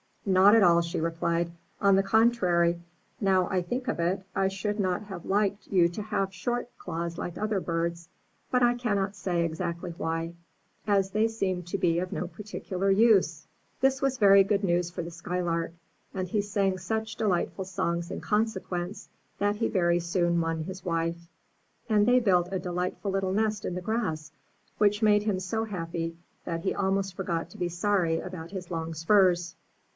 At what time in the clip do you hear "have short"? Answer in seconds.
6.01-6.69